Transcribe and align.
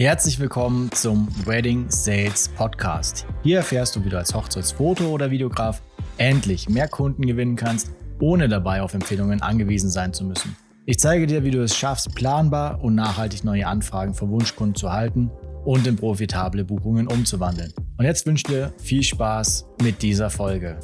Herzlich 0.00 0.40
willkommen 0.40 0.90
zum 0.92 1.28
Wedding 1.44 1.90
Sales 1.90 2.48
Podcast. 2.48 3.26
Hier 3.42 3.58
erfährst 3.58 3.94
du, 3.94 4.02
wie 4.02 4.08
du 4.08 4.16
als 4.16 4.34
Hochzeitsfoto- 4.34 5.10
oder 5.10 5.30
Videograf 5.30 5.82
endlich 6.16 6.70
mehr 6.70 6.88
Kunden 6.88 7.26
gewinnen 7.26 7.54
kannst, 7.54 7.90
ohne 8.18 8.48
dabei 8.48 8.80
auf 8.80 8.94
Empfehlungen 8.94 9.42
angewiesen 9.42 9.90
sein 9.90 10.14
zu 10.14 10.24
müssen. 10.24 10.56
Ich 10.86 10.98
zeige 10.98 11.26
dir, 11.26 11.44
wie 11.44 11.50
du 11.50 11.62
es 11.62 11.76
schaffst, 11.76 12.14
planbar 12.14 12.82
und 12.82 12.94
nachhaltig 12.94 13.44
neue 13.44 13.66
Anfragen 13.66 14.14
von 14.14 14.30
Wunschkunden 14.30 14.74
zu 14.74 14.90
halten 14.90 15.30
und 15.66 15.86
in 15.86 15.96
profitable 15.96 16.64
Buchungen 16.64 17.06
umzuwandeln. 17.06 17.74
Und 17.98 18.06
jetzt 18.06 18.24
wünsche 18.24 18.44
ich 18.46 18.54
dir 18.54 18.72
viel 18.78 19.02
Spaß 19.02 19.66
mit 19.82 20.00
dieser 20.00 20.30
Folge. 20.30 20.80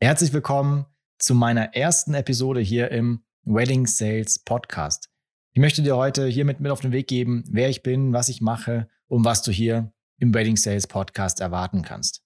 Herzlich 0.00 0.32
willkommen 0.32 0.86
zu 1.18 1.34
meiner 1.34 1.74
ersten 1.74 2.14
Episode 2.14 2.60
hier 2.60 2.90
im 2.90 3.24
Wedding 3.44 3.86
Sales 3.86 4.38
Podcast. 4.38 5.10
Ich 5.52 5.60
möchte 5.60 5.82
dir 5.82 5.96
heute 5.96 6.28
hiermit 6.28 6.60
mit 6.60 6.70
auf 6.70 6.80
den 6.80 6.92
Weg 6.92 7.08
geben, 7.08 7.42
wer 7.50 7.68
ich 7.68 7.82
bin, 7.82 8.12
was 8.12 8.28
ich 8.28 8.40
mache 8.40 8.88
und 9.08 9.24
was 9.24 9.42
du 9.42 9.50
hier 9.50 9.92
im 10.18 10.32
Wedding 10.32 10.56
Sales 10.56 10.86
Podcast 10.86 11.40
erwarten 11.40 11.82
kannst. 11.82 12.22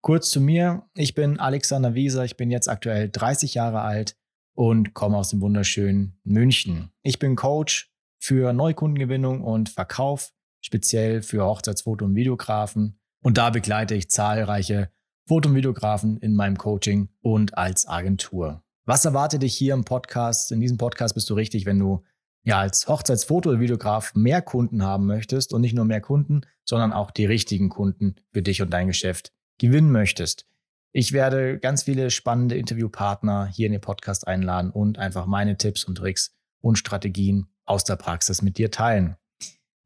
Kurz 0.00 0.30
zu 0.30 0.40
mir, 0.40 0.88
ich 0.94 1.14
bin 1.14 1.38
Alexander 1.38 1.94
Wieser, 1.94 2.24
ich 2.24 2.38
bin 2.38 2.50
jetzt 2.50 2.70
aktuell 2.70 3.10
30 3.10 3.52
Jahre 3.52 3.82
alt 3.82 4.16
und 4.54 4.94
komme 4.94 5.18
aus 5.18 5.28
dem 5.28 5.42
wunderschönen 5.42 6.18
München. 6.24 6.90
Ich 7.02 7.18
bin 7.18 7.36
Coach 7.36 7.92
für 8.18 8.54
Neukundengewinnung 8.54 9.42
und 9.42 9.68
Verkauf, 9.68 10.32
speziell 10.62 11.20
für 11.20 11.42
Hochzeitsfoto- 11.42 12.04
und 12.04 12.14
Videografen 12.14 12.98
und 13.22 13.36
da 13.36 13.50
begleite 13.50 13.94
ich 13.94 14.08
zahlreiche 14.08 14.90
Foto- 15.28 15.50
und 15.50 15.54
Videografen 15.54 16.16
in 16.16 16.34
meinem 16.34 16.56
Coaching 16.56 17.10
und 17.20 17.58
als 17.58 17.86
Agentur. 17.86 18.62
Was 18.86 19.04
erwartet 19.04 19.42
dich 19.42 19.54
hier 19.54 19.74
im 19.74 19.84
Podcast? 19.84 20.50
In 20.50 20.60
diesem 20.60 20.78
Podcast 20.78 21.14
bist 21.14 21.28
du 21.28 21.34
richtig, 21.34 21.66
wenn 21.66 21.78
du 21.78 22.02
ja 22.44 22.60
als 22.60 22.86
Hochzeitsfoto- 22.86 23.48
oder 23.48 23.60
Videograf 23.60 24.14
mehr 24.14 24.42
Kunden 24.42 24.82
haben 24.82 25.06
möchtest 25.06 25.52
und 25.52 25.62
nicht 25.62 25.74
nur 25.74 25.86
mehr 25.86 26.00
Kunden, 26.00 26.42
sondern 26.64 26.92
auch 26.92 27.10
die 27.10 27.26
richtigen 27.26 27.70
Kunden 27.70 28.16
für 28.32 28.42
dich 28.42 28.62
und 28.62 28.70
dein 28.70 28.86
Geschäft 28.86 29.32
gewinnen 29.58 29.90
möchtest. 29.90 30.46
Ich 30.92 31.12
werde 31.12 31.58
ganz 31.58 31.82
viele 31.82 32.10
spannende 32.10 32.56
Interviewpartner 32.56 33.46
hier 33.46 33.66
in 33.66 33.72
den 33.72 33.80
Podcast 33.80 34.28
einladen 34.28 34.70
und 34.70 34.98
einfach 34.98 35.26
meine 35.26 35.56
Tipps 35.56 35.84
und 35.84 35.96
Tricks 35.96 36.36
und 36.60 36.78
Strategien 36.78 37.48
aus 37.64 37.82
der 37.84 37.96
Praxis 37.96 38.42
mit 38.42 38.58
dir 38.58 38.70
teilen. 38.70 39.16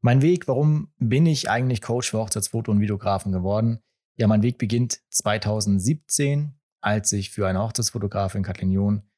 Mein 0.01 0.21
Weg, 0.21 0.47
warum 0.47 0.91
bin 0.97 1.25
ich 1.25 1.49
eigentlich 1.49 1.81
Coach 1.81 2.11
für 2.11 2.17
Hochzeitsfoto- 2.17 2.69
und 2.69 2.79
Videografen 2.79 3.31
geworden? 3.31 3.79
Ja, 4.15 4.27
mein 4.27 4.43
Weg 4.43 4.57
beginnt 4.57 4.99
2017, 5.09 6.53
als 6.81 7.11
ich 7.11 7.31
für 7.31 7.47
eine 7.47 7.59
Hochzeitsfotografin 7.59 8.43
Kathleen 8.43 8.71
John 8.71 9.08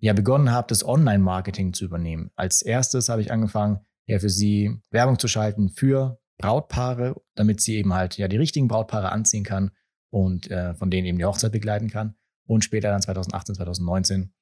ja 0.00 0.12
begonnen 0.12 0.50
habe, 0.50 0.66
das 0.68 0.84
Online-Marketing 0.84 1.72
zu 1.72 1.84
übernehmen. 1.84 2.30
Als 2.34 2.62
erstes 2.62 3.08
habe 3.08 3.22
ich 3.22 3.30
angefangen, 3.30 3.80
ja 4.06 4.18
für 4.18 4.30
sie 4.30 4.80
Werbung 4.90 5.18
zu 5.18 5.28
schalten 5.28 5.68
für 5.68 6.18
Brautpaare, 6.38 7.20
damit 7.34 7.60
sie 7.60 7.76
eben 7.76 7.94
halt 7.94 8.16
ja 8.16 8.26
die 8.26 8.38
richtigen 8.38 8.66
Brautpaare 8.66 9.12
anziehen 9.12 9.44
kann 9.44 9.70
und 10.10 10.50
äh, 10.50 10.74
von 10.74 10.90
denen 10.90 11.06
eben 11.06 11.18
die 11.18 11.24
Hochzeit 11.24 11.52
begleiten 11.52 11.88
kann. 11.88 12.14
Und 12.46 12.64
später 12.64 12.90
dann 12.90 13.02
2018, 13.02 13.54
2019 13.54 14.32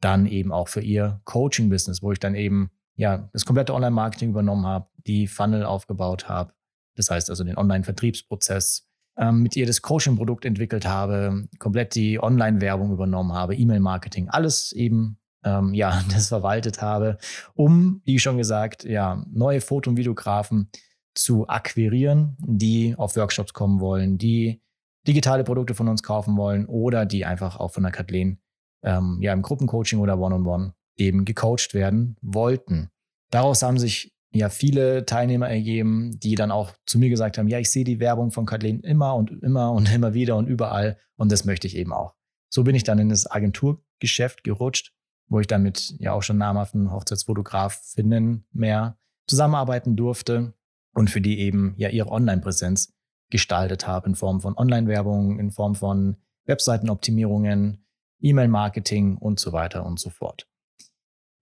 dann 0.00 0.26
eben 0.26 0.52
auch 0.52 0.68
für 0.68 0.80
ihr 0.80 1.20
Coaching-Business, 1.24 2.02
wo 2.02 2.12
ich 2.12 2.18
dann 2.18 2.34
eben 2.34 2.70
ja 2.96 3.28
das 3.32 3.44
komplette 3.44 3.74
Online-Marketing 3.74 4.30
übernommen 4.30 4.66
habe, 4.66 4.88
die 5.06 5.26
Funnel 5.26 5.64
aufgebaut 5.64 6.28
habe. 6.28 6.52
Das 6.96 7.10
heißt 7.10 7.30
also 7.30 7.44
den 7.44 7.56
Online-Vertriebsprozess, 7.56 8.88
ähm, 9.16 9.42
mit 9.42 9.56
ihr 9.56 9.66
das 9.66 9.82
Coaching-Produkt 9.82 10.44
entwickelt 10.44 10.86
habe, 10.86 11.48
komplett 11.58 11.94
die 11.94 12.22
Online-Werbung 12.22 12.92
übernommen 12.92 13.32
habe, 13.32 13.54
E-Mail-Marketing, 13.54 14.28
alles 14.28 14.72
eben 14.72 15.18
ähm, 15.44 15.74
ja, 15.74 16.02
das 16.10 16.28
verwaltet 16.28 16.82
habe, 16.82 17.18
um, 17.54 18.00
wie 18.04 18.18
schon 18.18 18.36
gesagt, 18.36 18.84
ja, 18.84 19.24
neue 19.30 19.60
Foto- 19.60 19.90
und 19.90 19.96
Videografen 19.96 20.70
zu 21.14 21.48
akquirieren, 21.48 22.36
die 22.40 22.94
auf 22.96 23.16
Workshops 23.16 23.52
kommen 23.52 23.80
wollen, 23.80 24.18
die 24.18 24.60
digitale 25.06 25.44
Produkte 25.44 25.74
von 25.74 25.88
uns 25.88 26.02
kaufen 26.02 26.36
wollen 26.36 26.66
oder 26.66 27.06
die 27.06 27.24
einfach 27.24 27.56
auch 27.60 27.72
von 27.72 27.82
der 27.82 27.92
Kathleen 27.92 28.40
ähm, 28.82 29.18
ja 29.20 29.32
im 29.32 29.42
Gruppencoaching 29.42 30.00
oder 30.00 30.18
One-on-One 30.18 30.64
-on 30.64 30.68
-One 30.68 30.72
eben 30.96 31.24
gecoacht 31.24 31.74
werden 31.74 32.16
wollten. 32.20 32.90
Daraus 33.30 33.62
haben 33.62 33.78
sich 33.78 34.13
ja 34.34 34.48
viele 34.48 35.06
Teilnehmer 35.06 35.48
ergeben, 35.48 36.18
die 36.18 36.34
dann 36.34 36.50
auch 36.50 36.72
zu 36.86 36.98
mir 36.98 37.08
gesagt 37.08 37.38
haben, 37.38 37.48
ja, 37.48 37.58
ich 37.58 37.70
sehe 37.70 37.84
die 37.84 38.00
Werbung 38.00 38.30
von 38.30 38.46
Kathleen 38.46 38.80
immer 38.80 39.14
und 39.14 39.30
immer 39.42 39.72
und 39.72 39.92
immer 39.92 40.14
wieder 40.14 40.36
und 40.36 40.46
überall 40.46 40.98
und 41.16 41.30
das 41.30 41.44
möchte 41.44 41.66
ich 41.66 41.76
eben 41.76 41.92
auch. 41.92 42.14
So 42.50 42.64
bin 42.64 42.74
ich 42.74 42.84
dann 42.84 42.98
in 42.98 43.08
das 43.08 43.30
Agenturgeschäft 43.30 44.44
gerutscht, 44.44 44.92
wo 45.28 45.40
ich 45.40 45.46
dann 45.46 45.62
mit 45.62 45.94
ja 45.98 46.12
auch 46.12 46.22
schon 46.22 46.38
namhaften 46.38 46.92
Hochzeitsfotografinnen 46.92 48.46
mehr 48.52 48.98
zusammenarbeiten 49.26 49.96
durfte 49.96 50.54
und 50.94 51.10
für 51.10 51.20
die 51.20 51.38
eben 51.38 51.74
ja 51.76 51.88
ihre 51.88 52.10
Online-Präsenz 52.10 52.92
gestaltet 53.30 53.86
habe 53.86 54.08
in 54.08 54.14
Form 54.14 54.40
von 54.40 54.56
Online-Werbung, 54.56 55.38
in 55.38 55.50
Form 55.50 55.74
von 55.74 56.16
Webseitenoptimierungen, 56.46 57.84
E-Mail-Marketing 58.20 59.16
und 59.16 59.40
so 59.40 59.52
weiter 59.52 59.84
und 59.84 59.98
so 59.98 60.10
fort. 60.10 60.48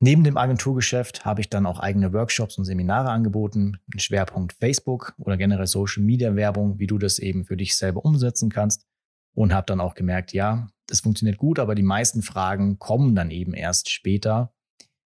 Neben 0.05 0.25
dem 0.25 0.37
Agenturgeschäft 0.37 1.25
habe 1.25 1.41
ich 1.41 1.49
dann 1.49 1.65
auch 1.65 1.79
eigene 1.79 2.13
Workshops 2.13 2.59
und 2.59 2.65
Seminare 2.65 3.11
angeboten, 3.11 3.79
einen 3.93 4.01
Schwerpunkt 4.01 4.53
Facebook 4.55 5.15
oder 5.17 5.37
generell 5.37 5.69
Social 5.69 6.03
Media 6.03 6.35
Werbung, 6.35 6.81
wie 6.81 6.89
du 6.89 6.99
das 6.99 7.21
eben 7.21 7.45
für 7.45 7.57
dich 7.57 7.77
selber 7.77 8.05
umsetzen 8.05 8.51
kannst. 8.51 8.85
Und 9.33 9.55
habe 9.55 9.65
dann 9.65 9.81
auch 9.81 9.95
gemerkt, 9.95 10.33
ja, 10.33 10.67
das 10.89 11.03
funktioniert 11.03 11.39
gut, 11.39 11.61
aber 11.61 11.77
die 11.77 11.85
meisten 11.85 12.23
Fragen 12.23 12.81
kommen 12.81 13.15
dann 13.15 13.31
eben 13.31 13.55
erst 13.55 13.91
später, 13.91 14.53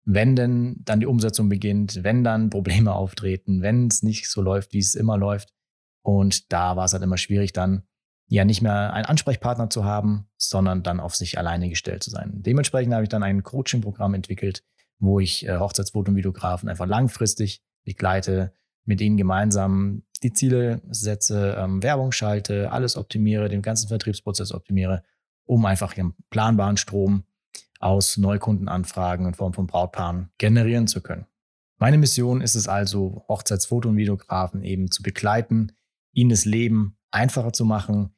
wenn 0.05 0.37
denn 0.37 0.77
dann 0.85 1.01
die 1.01 1.07
Umsetzung 1.07 1.49
beginnt, 1.49 2.05
wenn 2.05 2.23
dann 2.23 2.51
Probleme 2.51 2.93
auftreten, 2.95 3.63
wenn 3.63 3.87
es 3.87 4.03
nicht 4.03 4.29
so 4.29 4.43
läuft, 4.43 4.75
wie 4.75 4.79
es 4.79 4.95
immer 4.95 5.17
läuft. 5.17 5.55
Und 6.03 6.53
da 6.53 6.77
war 6.77 6.85
es 6.85 6.93
halt 6.93 7.03
immer 7.03 7.17
schwierig, 7.17 7.55
dann 7.55 7.85
ja 8.29 8.45
nicht 8.45 8.61
mehr 8.61 8.93
einen 8.93 9.07
Ansprechpartner 9.07 9.71
zu 9.71 9.87
haben, 9.87 10.29
sondern 10.37 10.83
dann 10.83 11.01
auf 11.01 11.17
sich 11.17 11.39
alleine 11.39 11.71
gestellt 11.71 12.03
zu 12.03 12.11
sein. 12.11 12.43
Dementsprechend 12.43 12.93
habe 12.93 13.05
ich 13.05 13.09
dann 13.09 13.23
ein 13.23 13.43
Coaching-Programm 13.43 14.13
entwickelt, 14.13 14.63
wo 15.03 15.19
ich 15.19 15.47
äh, 15.47 15.57
Hochzeitsfoto- 15.59 16.09
und 16.09 16.17
Videografen 16.17 16.69
einfach 16.69 16.87
langfristig 16.87 17.61
begleite, 17.85 18.53
mit 18.85 19.01
ihnen 19.01 19.17
gemeinsam 19.17 20.03
die 20.23 20.33
Ziele 20.33 20.81
setze, 20.91 21.57
ähm, 21.59 21.83
Werbung 21.83 22.13
schalte, 22.13 22.71
alles 22.71 22.97
optimiere, 22.97 23.49
den 23.49 23.63
ganzen 23.63 23.89
Vertriebsprozess 23.89 24.53
optimiere, 24.53 25.03
um 25.45 25.67
einfach 25.67 25.97
ihren 25.97 26.15
planbaren 26.31 26.77
Strom 26.77 27.25
aus 27.81 28.17
Neukundenanfragen 28.17 29.27
in 29.27 29.35
Form 29.35 29.53
von 29.53 29.67
Brautpaaren 29.67 30.31
generieren 30.39 30.87
zu 30.87 31.01
können. 31.01 31.27
Meine 31.79 31.99
Mission 31.99 32.41
ist 32.41 32.55
es 32.55 32.69
also, 32.69 33.25
Hochzeitsfoto- 33.29 33.89
und 33.89 33.97
Videografen 33.97 34.63
eben 34.63 34.91
zu 34.91 35.03
begleiten, 35.03 35.73
ihnen 36.13 36.31
das 36.31 36.45
Leben 36.45 36.97
einfacher 37.11 37.53
zu 37.53 37.65
machen, 37.65 38.15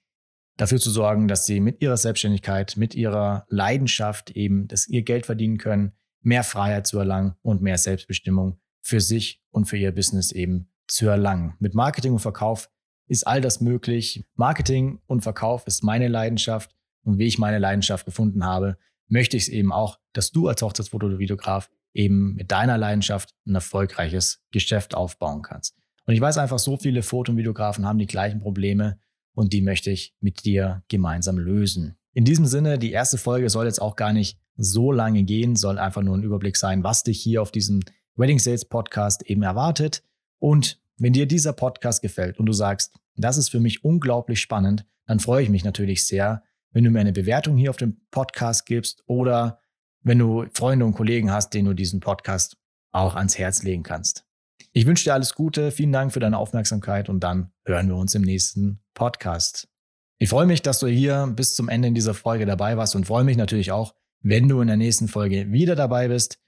dafür 0.59 0.79
zu 0.79 0.91
sorgen, 0.91 1.29
dass 1.29 1.47
sie 1.47 1.61
mit 1.61 1.81
ihrer 1.81 1.97
Selbstständigkeit, 1.97 2.77
mit 2.77 2.95
ihrer 2.95 3.47
Leidenschaft 3.49 4.31
eben 4.33 4.69
das 4.69 4.87
ihr 4.87 5.03
Geld 5.03 5.25
verdienen 5.25 5.57
können, 5.57 5.93
mehr 6.25 6.45
Freiheit 6.45 6.87
zu 6.87 6.99
erlangen 6.99 7.35
und 7.43 7.63
mehr 7.63 7.79
Selbstbestimmung 7.79 8.59
für 8.81 9.01
sich 9.01 9.43
und 9.51 9.67
für 9.67 9.77
ihr 9.77 9.93
Business 9.93 10.33
eben 10.33 10.69
zu 10.87 11.07
erlangen. 11.07 11.55
Mit 11.59 11.75
Marketing 11.75 12.13
und 12.13 12.19
Verkauf 12.19 12.71
ist 13.07 13.27
all 13.27 13.41
das 13.41 13.61
möglich. 13.61 14.27
Marketing 14.35 15.01
und 15.07 15.23
Verkauf 15.23 15.67
ist 15.67 15.83
meine 15.83 16.09
Leidenschaft 16.09 16.75
und 17.03 17.19
wie 17.19 17.27
ich 17.27 17.39
meine 17.39 17.59
Leidenschaft 17.59 18.07
gefunden 18.07 18.45
habe, 18.45 18.79
möchte 19.09 19.37
ich 19.37 19.45
es 19.45 19.49
eben 19.49 19.73
auch, 19.73 19.99
dass 20.13 20.31
du 20.31 20.49
als 20.49 20.63
Hochzeitsfoto- 20.63 21.07
oder 21.07 21.19
Videograf 21.19 21.71
eben 21.93 22.35
mit 22.35 22.51
deiner 22.51 22.79
Leidenschaft 22.79 23.35
ein 23.47 23.55
erfolgreiches 23.55 24.43
Geschäft 24.51 24.95
aufbauen 24.95 25.43
kannst. 25.43 25.77
Und 26.07 26.15
ich 26.15 26.21
weiß 26.21 26.39
einfach, 26.39 26.59
so 26.59 26.77
viele 26.77 27.03
Foto- 27.03 27.33
und 27.33 27.39
Videografen 27.39 27.87
haben 27.87 27.99
die 27.99 28.07
gleichen 28.07 28.41
Probleme 28.41 28.99
und 29.35 29.53
die 29.53 29.63
möchte 29.63 29.91
ich 29.91 30.15
mit 30.21 30.45
dir 30.45 30.83
gemeinsam 30.89 31.39
lösen. 31.39 31.97
In 32.15 32.25
diesem 32.25 32.47
Sinne, 32.47 32.79
die 32.79 32.93
erste 32.93 33.19
Folge 33.19 33.51
soll 33.51 33.67
jetzt 33.67 33.83
auch 33.83 33.97
gar 33.97 34.13
nicht 34.13 34.39
so 34.57 34.93
lange 34.93 35.25
gehen, 35.25 35.57
soll 35.57 35.79
einfach 35.79 36.03
nur 36.03 36.17
ein 36.17 36.23
Überblick 36.23 36.57
sein, 36.57 36.85
was 36.85 37.03
dich 37.03 37.21
hier 37.21 37.43
auf 37.43 37.51
diesem 37.51 37.81
Wedding 38.15 38.39
Sales 38.39 38.65
Podcast 38.65 39.23
eben 39.25 39.43
erwartet. 39.43 40.05
Und 40.39 40.81
wenn 40.97 41.13
dir 41.13 41.27
dieser 41.27 41.53
Podcast 41.53 42.03
gefällt 42.03 42.39
und 42.39 42.47
du 42.47 42.53
sagst, 42.53 42.95
das 43.17 43.37
ist 43.37 43.49
für 43.49 43.59
mich 43.59 43.85
unglaublich 43.85 44.41
spannend, 44.41 44.87
dann 45.07 45.19
freue 45.19 45.43
ich 45.43 45.51
mich 45.51 45.65
natürlich 45.65 46.07
sehr, 46.07 46.45
wenn 46.71 46.85
du 46.85 46.91
mir 46.91 47.01
eine 47.01 47.13
Bewertung 47.13 47.57
hier 47.57 47.71
auf 47.71 47.77
dem 47.77 48.01
Podcast 48.13 48.65
gibst 48.65 49.03
oder 49.07 49.59
wenn 50.03 50.21
du 50.21 50.47
Freunde 50.53 50.85
und 50.85 50.95
Kollegen 50.95 51.33
hast, 51.33 51.53
denen 51.53 51.67
du 51.67 51.75
diesen 51.75 51.99
Podcast 51.99 52.57
auch 52.93 53.17
ans 53.17 53.39
Herz 53.39 53.65
legen 53.65 53.83
kannst. 53.83 54.25
Ich 54.73 54.87
wünsche 54.87 55.05
dir 55.05 55.15
alles 55.15 55.35
Gute, 55.35 55.73
vielen 55.73 55.93
Dank 55.93 56.13
für 56.13 56.21
deine 56.21 56.39
Aufmerksamkeit 56.39 57.09
und 57.09 57.21
dann 57.21 57.51
hören 57.65 57.89
wir 57.89 57.97
uns 57.97 58.15
im 58.15 58.23
nächsten 58.23 58.81
Podcast. 58.95 59.74
Ich 60.19 60.29
freue 60.29 60.47
mich, 60.47 60.63
dass 60.63 60.79
du 60.79 60.87
hier 60.87 61.33
bis 61.35 61.55
zum 61.55 61.69
Ende 61.69 61.89
in 61.89 61.95
dieser 61.95 62.15
Folge 62.15 62.47
dabei 62.47 62.77
warst 62.77 62.95
und 62.95 63.07
freue 63.07 63.25
mich 63.25 63.37
natürlich 63.37 63.73
auch, 63.73 63.95
wenn 64.21 64.49
du 64.49 64.61
in 64.61 64.69
der 64.69 64.77
nächsten 64.77 65.09
Folge 65.09 65.51
wieder 65.53 65.75
dabei 65.75 66.09
bist. 66.09 66.39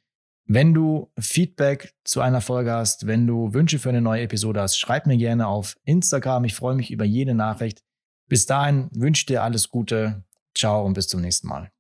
Wenn 0.49 0.73
du 0.73 1.11
Feedback 1.19 1.95
zu 2.05 2.21
einer 2.21 2.41
Folge 2.41 2.73
hast, 2.73 3.09
wenn 3.09 3.27
du 3.27 3.53
Wünsche 3.53 3.81
für 3.81 3.89
eine 3.89 4.01
neue 4.01 4.23
Episode 4.23 4.61
hast, 4.61 4.79
schreib 4.79 5.07
mir 5.07 5.17
gerne 5.17 5.49
auf 5.49 5.77
Instagram. 5.85 6.45
Ich 6.45 6.55
freue 6.55 6.77
mich 6.77 6.93
über 6.93 7.05
jede 7.05 7.35
Nachricht. 7.35 7.83
Bis 8.29 8.47
dahin 8.47 8.89
wünsche 8.93 9.27
dir 9.27 9.43
alles 9.43 9.69
Gute. 9.69 10.25
Ciao 10.55 10.85
und 10.85 10.95
bis 10.95 11.09
zum 11.09 11.21
nächsten 11.21 11.49
Mal. 11.49 11.71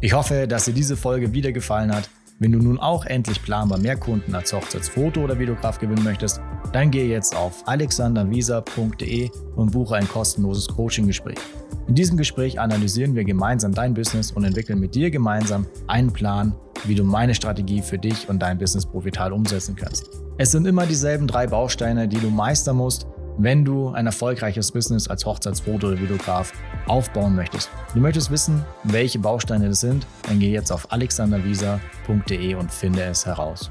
Ich 0.00 0.14
hoffe, 0.14 0.48
dass 0.48 0.64
dir 0.64 0.72
diese 0.72 0.96
Folge 0.96 1.34
wieder 1.34 1.52
gefallen 1.52 1.94
hat 1.94 2.08
Wenn 2.40 2.50
du 2.50 2.58
nun 2.58 2.80
auch 2.80 3.06
endlich 3.06 3.40
planbar 3.42 3.78
mehr 3.78 3.96
Kunden 3.96 4.34
als 4.34 4.52
Hochzeitsfoto- 4.52 5.22
oder 5.22 5.38
Videograf 5.38 5.78
gewinnen 5.78 6.02
möchtest, 6.02 6.40
dann 6.72 6.90
gehe 6.90 7.06
jetzt 7.06 7.36
auf 7.36 7.62
alexandervisa.de 7.68 9.30
und 9.54 9.70
buche 9.70 9.94
ein 9.94 10.08
kostenloses 10.08 10.66
Coaching-Gespräch. 10.66 11.38
In 11.86 11.94
diesem 11.94 12.16
Gespräch 12.16 12.58
analysieren 12.58 13.14
wir 13.14 13.24
gemeinsam 13.24 13.72
dein 13.72 13.94
Business 13.94 14.32
und 14.32 14.42
entwickeln 14.42 14.80
mit 14.80 14.96
dir 14.96 15.12
gemeinsam 15.12 15.66
einen 15.86 16.12
Plan, 16.12 16.56
wie 16.84 16.96
du 16.96 17.04
meine 17.04 17.36
Strategie 17.36 17.82
für 17.82 17.98
dich 17.98 18.28
und 18.28 18.40
dein 18.40 18.58
Business 18.58 18.84
profital 18.84 19.32
umsetzen 19.32 19.76
kannst. 19.76 20.10
Es 20.36 20.50
sind 20.50 20.66
immer 20.66 20.86
dieselben 20.86 21.28
drei 21.28 21.46
Bausteine, 21.46 22.08
die 22.08 22.18
du 22.18 22.30
meistern 22.30 22.76
musst, 22.76 23.06
wenn 23.38 23.64
du 23.64 23.90
ein 23.90 24.06
erfolgreiches 24.06 24.72
Business 24.72 25.08
als 25.08 25.24
Hochzeitsfoto 25.24 25.88
oder 25.88 26.00
Videograf 26.00 26.52
aufbauen 26.86 27.34
möchtest. 27.34 27.70
Du 27.94 28.00
möchtest 28.00 28.30
wissen, 28.30 28.64
welche 28.84 29.18
Bausteine 29.18 29.68
das 29.68 29.80
sind, 29.80 30.06
dann 30.28 30.38
geh 30.38 30.50
jetzt 30.50 30.70
auf 30.70 30.90
alexandervisa.de 30.92 32.54
und 32.54 32.72
finde 32.72 33.02
es 33.02 33.26
heraus. 33.26 33.70